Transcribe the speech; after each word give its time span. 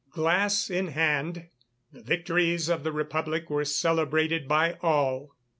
Glass 0.09 0.71
in 0.71 0.87
hand, 0.87 1.45
the 1.93 2.01
victories 2.01 2.69
of 2.69 2.83
the 2.83 2.91
Republic 2.91 3.51
were 3.51 3.63
celebrated 3.65 4.47
by 4.47 4.73
all. 4.81 5.35